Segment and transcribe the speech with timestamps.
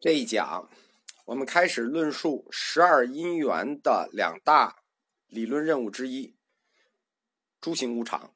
[0.00, 0.70] 这一讲，
[1.26, 4.82] 我们开始论述十二因缘的两大
[5.26, 6.38] 理论任务之一——
[7.60, 8.34] 诸行无常。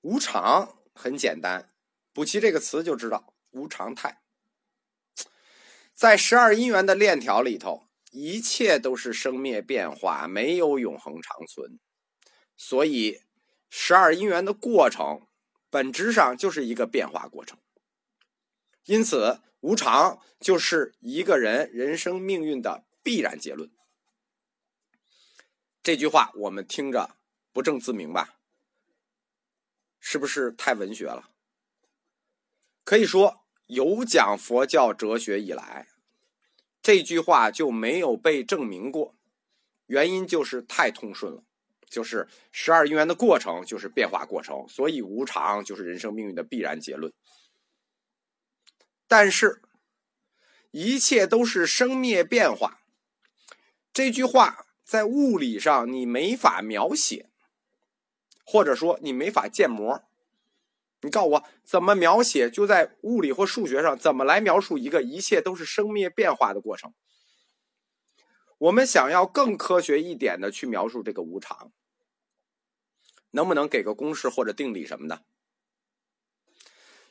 [0.00, 1.74] 无常很简单，
[2.14, 4.22] 补齐这个词就知道无常态。
[5.92, 11.78] 在十二因缘的链条里头，一切都是生灭变化，没有永恒长存。
[12.56, 13.20] 所以，
[13.68, 15.26] 十二因缘的过程
[15.68, 17.58] 本质上就是一个变化过程。
[18.86, 19.42] 因此。
[19.60, 23.70] 无常就是一个人人生命运的必然结论。
[25.82, 27.16] 这句话我们听着
[27.52, 28.36] 不正自明吧？
[29.98, 31.30] 是不是太文学了？
[32.84, 35.88] 可以说，有讲佛教哲学以来，
[36.82, 39.14] 这句话就没有被证明过。
[39.86, 41.44] 原因就是太通顺了，
[41.86, 47.12] 就是十二因缘的过程就是变化过程，所以无常就是人生命运的必然结论。
[49.10, 49.60] 但是，
[50.70, 52.80] 一切都是生灭变化。
[53.92, 57.28] 这句话在物理上你没法描写，
[58.44, 60.04] 或者说你没法建模。
[61.00, 62.48] 你告诉我怎么描写？
[62.48, 66.94] 就在物理或数学上怎么来描述一个一切都是生灭变化的过程？
[68.58, 71.72] 我们想要更科学一点的去描述这个无常，
[73.32, 75.24] 能不能给个公式或者定理什么的？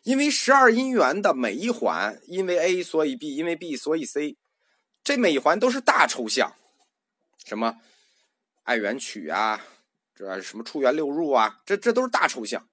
[0.03, 4.37] 因为十二因缘的每一环，因为 A 所以 B，因为 B 所以 C，
[5.03, 6.55] 这每一环都是大抽象，
[7.45, 7.81] 什么
[8.63, 9.65] 爱缘曲啊，
[10.15, 12.69] 这什么出缘六入啊，这这都是大抽象，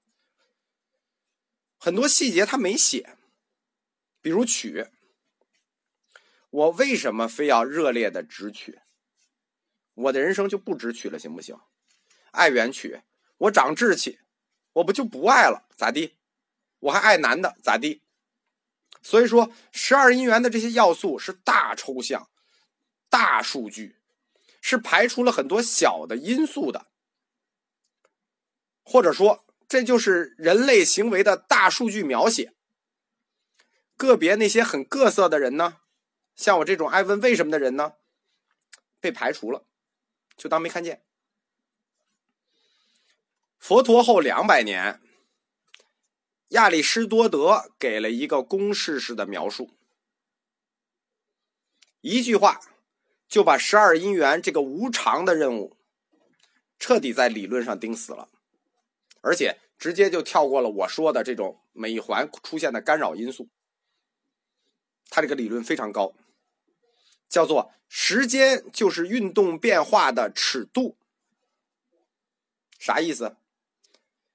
[1.77, 3.17] 很多细节他没写，
[4.21, 4.87] 比如曲，
[6.51, 8.81] 我为什么非要热烈的直取？
[9.95, 11.59] 我的人生就不直取了，行不行？
[12.31, 13.03] 爱缘曲，
[13.39, 14.21] 我长志气，
[14.75, 16.16] 我不就不爱了，咋地？
[16.81, 18.03] 我还爱男的，咋地？
[19.03, 22.29] 所以说，十二因缘的这些要素是大抽象、
[23.09, 24.01] 大数据，
[24.61, 26.89] 是排除了很多小的因素的，
[28.83, 32.55] 或者说，这就是人类行为的大数据描写。
[33.97, 35.79] 个别那些很各色的人呢，
[36.34, 37.95] 像我这种爱问为什么的人呢，
[39.00, 39.65] 被排除了，
[40.37, 41.03] 就当没看见。
[43.59, 45.00] 佛陀后两百年。
[46.51, 49.71] 亚里士多德给了一个公式式的描述，
[52.01, 52.61] 一句话
[53.27, 55.77] 就把十二因缘这个无常的任务
[56.79, 58.29] 彻底在理论上钉死了，
[59.23, 63.49] 而且直接就跳过了我说的这种每一环出现的干扰因素。
[65.11, 66.15] 他这个理论非常高，
[67.29, 70.97] 叫做时间就是运动变化的尺度。
[72.79, 73.37] 啥意思？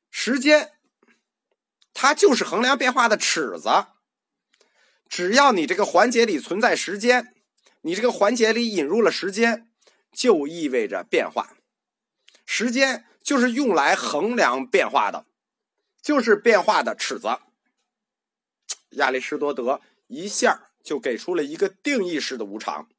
[0.10, 0.74] 时间。
[2.02, 3.70] 它就是衡量变化的尺子，
[5.08, 7.36] 只要你这个环节里存在时间，
[7.82, 9.70] 你这个环节里引入了时间，
[10.12, 11.56] 就意味着变化。
[12.44, 15.28] 时间就是用来衡量变化的，
[16.02, 17.38] 就是变化的尺子。
[18.94, 22.90] 亚里士多德一下就给出了一个定义式的无常。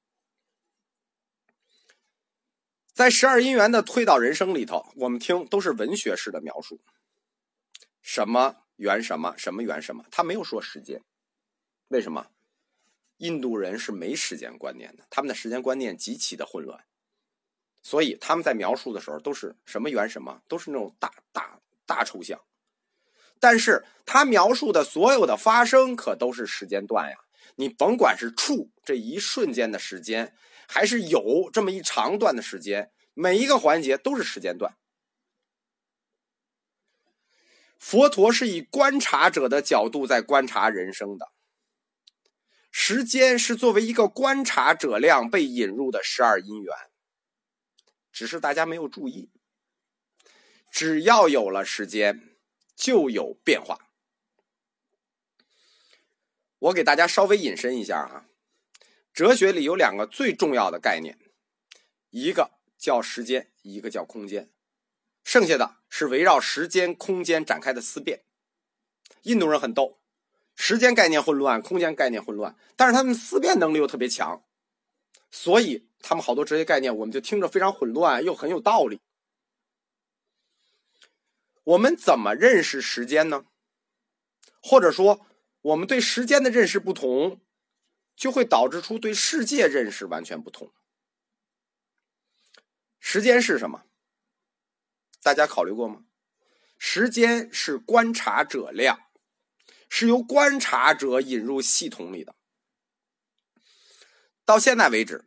[2.95, 6.81] 在十二因缘的推导人生里头，我们听都是文学式的描述，
[8.01, 8.62] 什么？
[8.83, 10.05] 缘什么什么缘什么？
[10.11, 11.01] 他没有说时间，
[11.87, 12.27] 为什么？
[13.19, 16.85] 印度人是没时间观念的，他们的时间观念极其的混乱，
[17.81, 22.41] 所以他们在描述的时候都是什么缘什么，都是那种大大大抽象。
[23.39, 27.19] 但是他描述的所有的发生可都是时间段呀，
[27.55, 30.35] 你甭管是处这一瞬间的时间，
[30.67, 34.77] 还是有这么一长段的时间，每一个环节都是时间段。
[37.83, 41.33] 佛陀是以观察者的角度在观察人生的，
[42.71, 46.73] 时间是作为一个观察者量被引入的十二因缘，
[48.13, 49.31] 只是大家没有注意。
[50.71, 52.37] 只要有了时间，
[52.77, 53.91] 就有变化。
[56.61, 58.27] 我给大家稍微引申一下啊，
[59.13, 61.19] 哲学里有两个最重要的概念，
[62.11, 64.49] 一个叫时间，一个叫空间。
[65.33, 68.23] 剩下的是围绕时间、空间展开的思辨。
[69.23, 69.99] 印度人很逗，
[70.55, 74.45] 时间概念混乱，空间概念混乱，但是他们思辨能力又特别强，
[75.31, 79.01] 所以他们好多哲学概念我们就听着非常混乱，又很有道理。
[81.65, 83.47] 我们怎么认识时间呢？
[84.61, 85.25] 或者说，
[85.63, 87.41] 我们对时间的认识不同，
[88.15, 90.75] 就会导致出对世界认识完全不同。
[93.01, 93.87] 时间是什么？
[95.23, 96.05] 大家考虑过吗？
[96.79, 98.99] 时间是观察者量，
[99.89, 102.35] 是由观察者引入系统里的。
[104.45, 105.25] 到现在为止，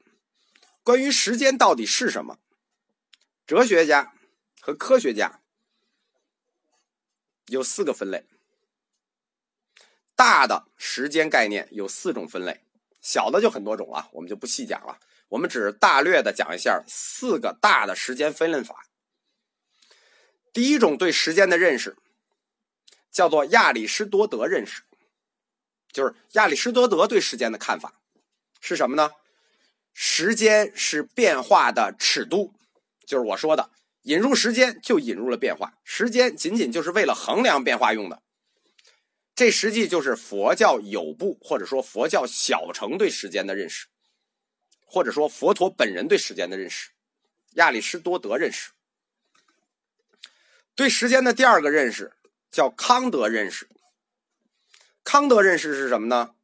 [0.83, 2.39] 关于时间到底是什么，
[3.47, 4.13] 哲学家
[4.59, 5.41] 和科学家
[7.47, 8.25] 有四个分类。
[10.13, 12.65] 大的时间概念有四种分类，
[12.99, 14.99] 小的就很多种了，我们就不细讲了。
[15.29, 18.85] 我们只大略的讲一下四个大的时间分类法。
[20.55, 21.97] 第一种对时间的认识
[23.11, 24.83] 叫做亚里士多德认识，
[25.91, 27.99] 就是亚里士多德对时间的看法
[28.61, 29.11] 是什么呢？
[29.93, 32.53] 时间是变化的尺度，
[33.05, 33.69] 就是我说的，
[34.03, 38.23] 引入时间就引入了变化，时间仅仅就是为了衡量变化用的。
[39.35, 43.87] 这实际就是佛教有部或者说佛教小乘对时间的认识，
[44.85, 46.91] 或者说佛陀本人对时间的认识，
[47.55, 48.71] 亚里士多德认识。
[50.75, 52.13] 对时间的第二个认识
[52.51, 53.69] 叫康德认识。
[55.03, 56.35] 康德认识是什么呢？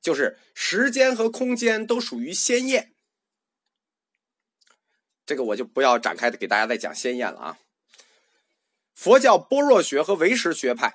[0.00, 2.94] 就是时间和空间都属于先验。
[5.24, 7.58] 这个我就不要展开的给大家再讲先验了啊。
[8.94, 10.94] 佛教般若学和唯识学派。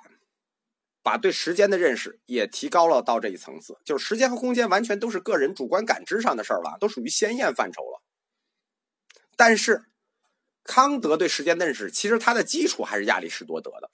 [1.04, 8.04] 把对时间的认识也提高了到这一层次，就是时间和空间完全都是个人主观感知上的事儿了，都属于先验范畴了。
[9.36, 9.86] 但是，
[10.63, 13.90] 康德对时间的认识，其实它的基础还是亚里士多德的，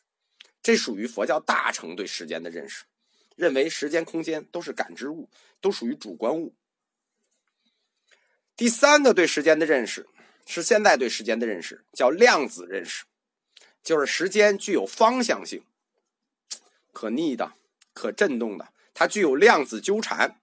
[0.62, 2.84] 这属于佛教大乘对时间的认识，
[3.36, 5.30] 认为时间、空间都是感知物，
[5.62, 6.54] 都属于主观物。
[8.56, 10.08] 第三个对时间的认识
[10.46, 13.06] 是现在对时间的认识，叫量子认识，
[13.84, 15.64] 就是时间具有方向性。
[16.92, 17.54] 可逆的、
[17.94, 20.42] 可振动的，它具有量子纠缠。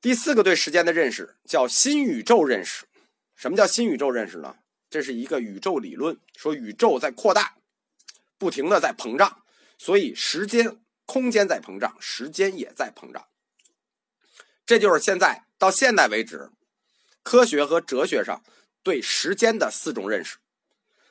[0.00, 2.86] 第四个对时间的认识叫新宇宙认识。
[3.42, 4.54] 什么叫新宇宙认识呢？
[4.88, 7.56] 这是一个宇宙理论，说宇宙在扩大，
[8.38, 9.42] 不停的在膨胀，
[9.76, 13.26] 所以时间、空间在膨胀，时间也在膨胀。
[14.64, 16.52] 这就是现在到现在为止，
[17.24, 18.44] 科学和哲学上
[18.84, 20.38] 对时间的四种认识。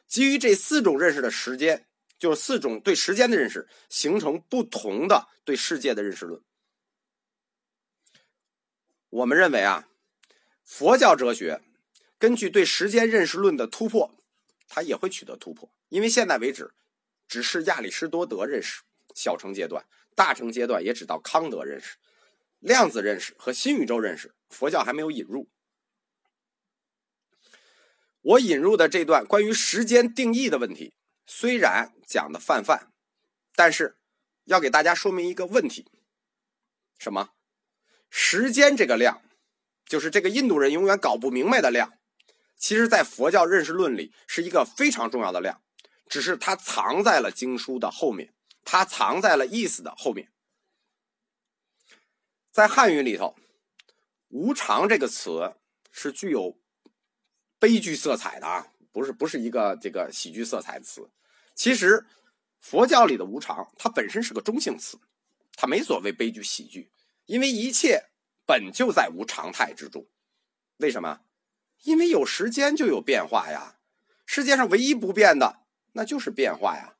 [0.07, 1.85] 基于这四种认识的时间。
[2.17, 6.39] 就是四种对时间的认识，形成不同的对世界的认识论。
[9.09, 9.87] 我们认为啊，
[10.63, 11.63] 佛教哲学
[12.21, 14.13] 根据对时间认识论的突破，
[14.67, 15.73] 它也会取得突破。
[15.89, 16.71] 因为现在为止，
[17.27, 18.83] 只是亚里士多德认识
[19.15, 19.83] 小乘阶段，
[20.13, 21.97] 大乘阶段也只到康德认识、
[22.59, 25.49] 量子认识和新宇宙认识，佛教还没有引入。
[28.21, 30.93] 我引入的这段关于时间定义的问题。
[31.25, 32.91] 虽然讲的泛泛，
[33.55, 33.97] 但是
[34.43, 35.87] 要给大家说明一个问题：
[36.99, 37.31] 什么？
[38.11, 39.23] 时间这个量，
[39.87, 41.97] 就是这个印度人永远搞不明白的量，
[42.61, 45.63] 其实在佛教认识论里是一个非常重要的量，
[46.07, 50.31] 只是它藏在了经书的后面，它藏在了意思的后面。
[52.51, 53.35] 在汉语里头
[54.29, 55.55] ，“无常”这个词
[55.91, 56.59] 是具有
[57.57, 58.67] 悲剧色彩的啊。
[58.91, 61.09] 不是不是一个这个喜剧色彩的词，
[61.55, 62.05] 其实
[62.59, 64.99] 佛教里的无常，它本身是个中性词，
[65.55, 66.91] 它没所谓悲剧喜剧，
[67.25, 68.09] 因为一切
[68.45, 70.05] 本就在无常态之中。
[70.77, 71.21] 为什么？
[71.83, 73.77] 因为有时间就有变化呀。
[74.25, 75.61] 世界上唯一不变的，
[75.93, 76.95] 那就是变化呀。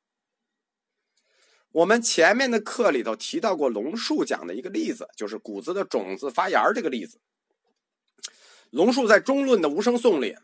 [1.71, 7.21] 我们前面的课里头提到过龙树讲的一个例子，就是谷子的种子发芽这个例子。
[8.69, 10.37] 龙树在中论的无声颂里。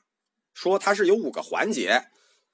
[0.54, 2.08] 说它是有五个环节，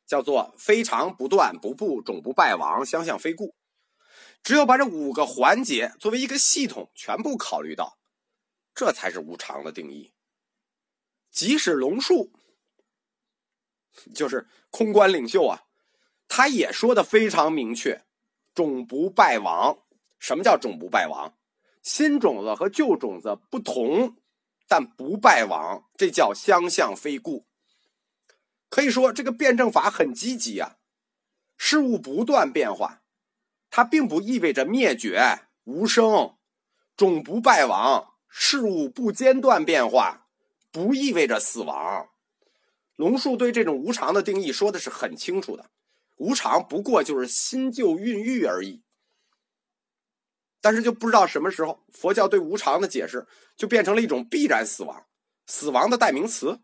[0.05, 3.55] 叫做非常不断不不种不败亡相向非故。
[4.43, 7.98] 只有把这五个环节作为一个系统全部考虑到，
[8.75, 10.12] 这才是无常的定义。
[11.33, 12.31] 即使龙树
[14.13, 15.63] 就是空观领袖啊，
[16.27, 18.05] 他也说的非常明确：
[18.53, 19.79] 种不败亡。
[20.19, 21.35] 什么叫种不败亡？
[21.81, 24.15] 新种子和旧种子不同，
[24.67, 27.47] 但不败亡，这叫相向非故。
[28.69, 30.77] 可以说，这个辩证法很积极啊。
[31.57, 33.01] 事物不断变化，
[33.71, 36.37] 它并不意味着灭绝、无声、
[36.95, 38.13] 种不败亡。
[38.29, 40.23] 事物不间断变化，
[40.74, 42.10] 不意味着死亡。
[42.96, 45.70] 龙树对这种无常的定义说的是很清楚的：
[46.18, 48.82] 无常不过就是新旧孕育而已。
[50.60, 55.06] 但是就不知道什么时候，佛教对无常的解释就变成了一种必然死亡、
[55.46, 56.62] 死亡的代名词。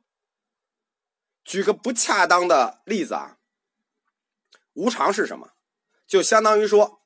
[1.44, 3.38] 举个不恰当的例子啊，
[4.74, 5.54] 无常是什么？
[6.08, 7.01] 就相当于说，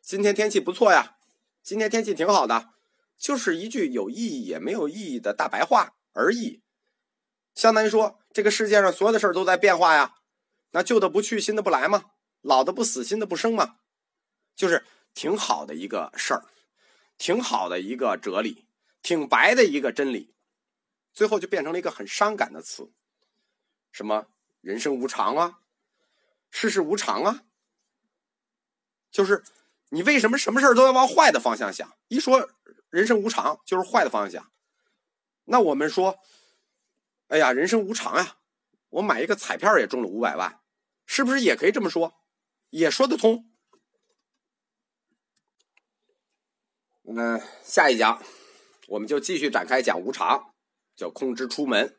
[0.00, 1.16] 今天天气不错呀，
[1.62, 2.70] 今天天气挺好的，
[3.18, 6.62] 就是一句有意义也没有意义的大白话而已。
[7.54, 10.16] 相当于说，这个世界上所有的事儿都在变化呀，
[10.70, 12.10] 那旧的不去，新的不来吗？
[12.40, 13.76] 老的不死，新的不生吗？
[14.54, 16.44] 就是挺好的一个事儿。
[17.18, 18.66] 挺好的一个哲理，
[19.00, 20.34] 挺白的一个真理，
[21.14, 22.92] 最后就变成了一个很伤感的词。
[23.90, 24.26] 什么
[24.60, 25.60] 人生无常啊，
[26.50, 27.44] 世事无常啊，
[29.10, 29.42] 就是
[29.88, 31.90] 你为什么什么事都要往坏的方向想？
[32.08, 32.50] 一说
[32.90, 34.52] 人生无常，就是坏的方向想。
[35.46, 36.20] 那我们说，
[37.28, 38.38] 哎呀，人生无常啊，
[38.90, 40.60] 我买一个彩票也中了五百万，
[41.06, 42.20] 是不是也可以这么说？
[42.70, 43.50] 也说得通。
[47.02, 48.20] 那下一讲，
[48.88, 50.52] 我们就继续展开讲无常，
[50.96, 51.95] 叫空之出门。